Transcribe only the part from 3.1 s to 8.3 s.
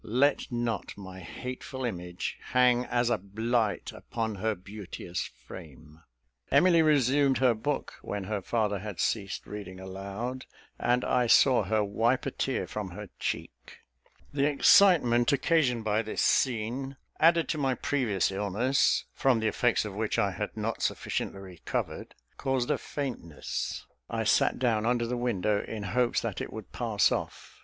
a blight upon her beauteous frame." Emily resumed her book, when